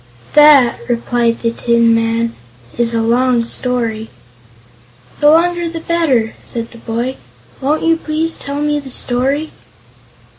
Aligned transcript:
"That," 0.33 0.79
replied 0.89 1.41
the 1.41 1.51
tin 1.51 1.93
man, 1.93 2.33
"is 2.75 2.95
a 2.95 3.03
long 3.03 3.43
story." 3.43 4.09
"The 5.19 5.29
longer 5.29 5.69
the 5.69 5.79
better," 5.81 6.33
said 6.41 6.71
the 6.71 6.79
boy. 6.79 7.17
"Won't 7.61 7.83
you 7.83 7.97
please 7.97 8.35
tell 8.35 8.61
me 8.61 8.79
the 8.79 8.89
story?" 8.89 9.51